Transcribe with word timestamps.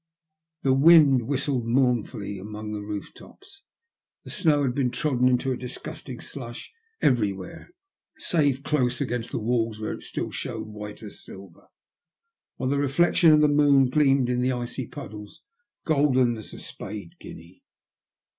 The 0.63 0.73
wind 0.73 1.27
whistled 1.27 1.67
mournfully 1.67 2.39
among 2.39 2.71
the 2.71 2.81
roof 2.81 3.13
tops; 3.13 3.61
the 4.23 4.31
snow 4.31 4.63
had 4.63 4.73
been 4.73 4.89
trodden 4.89 5.27
into 5.27 5.51
a 5.51 5.55
disgusting 5.55 6.19
slush 6.19 6.73
everywhere, 7.03 7.69
save 8.17 8.63
close 8.63 8.99
against 8.99 9.29
the 9.29 9.37
walls, 9.37 9.79
where 9.79 9.93
it 9.93 10.01
still 10.01 10.31
showed 10.31 10.65
white 10.65 11.03
as 11.03 11.23
silver; 11.23 11.67
while 12.55 12.71
the 12.71 12.79
reflection 12.79 13.31
of 13.31 13.41
the 13.41 13.47
moon 13.47 13.91
gleamed 13.91 14.27
in 14.27 14.41
the 14.41 14.51
icy 14.53 14.87
puddles 14.87 15.43
golden 15.85 16.35
as 16.35 16.51
a 16.51 16.59
spade 16.59 17.13
guinea. 17.19 17.61